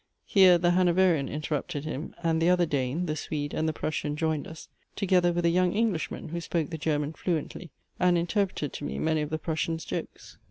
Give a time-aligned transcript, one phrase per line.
[0.25, 4.47] Here the Hanoverian interrupted him, and the other Dane, the Swede, and the Prussian, joined
[4.47, 8.97] us, together with a young Englishman who spoke the German fluently, and interpreted to me
[8.97, 10.37] many of the Prussian's jokes.